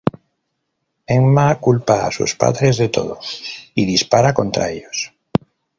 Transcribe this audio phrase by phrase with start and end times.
[1.17, 3.19] Emma culpa a sus padres de todo,
[3.75, 5.13] y dispara contra ellos.